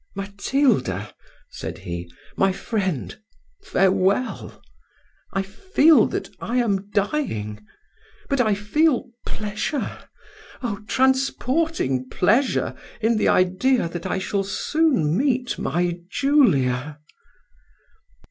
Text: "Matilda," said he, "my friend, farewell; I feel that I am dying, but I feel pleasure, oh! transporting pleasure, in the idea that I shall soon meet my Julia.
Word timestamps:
"Matilda," 0.15 1.13
said 1.51 1.77
he, 1.77 2.11
"my 2.35 2.51
friend, 2.51 3.21
farewell; 3.61 4.59
I 5.31 5.43
feel 5.43 6.07
that 6.07 6.27
I 6.39 6.57
am 6.57 6.89
dying, 6.89 7.63
but 8.27 8.41
I 8.41 8.55
feel 8.55 9.11
pleasure, 9.27 9.99
oh! 10.63 10.83
transporting 10.87 12.09
pleasure, 12.09 12.73
in 12.99 13.17
the 13.17 13.27
idea 13.27 13.87
that 13.89 14.07
I 14.07 14.17
shall 14.17 14.43
soon 14.43 15.15
meet 15.15 15.59
my 15.59 15.99
Julia. 16.09 16.99